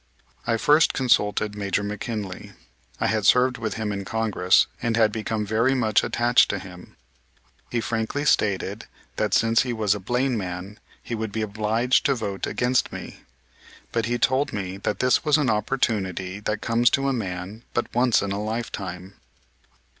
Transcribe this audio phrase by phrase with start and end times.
[0.47, 2.53] I first consulted Major McKinley.
[2.99, 6.95] I had served with him in Congress and had become very much attached to him.
[7.69, 8.87] He frankly stated
[9.17, 13.17] that, since he was a Blaine man, he would be obliged to vote against me,
[13.91, 17.93] but he told me that this was an opportunity that comes to a man but
[17.93, 19.13] once in a lifetime.